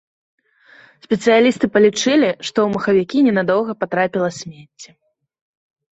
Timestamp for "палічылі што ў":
1.75-2.67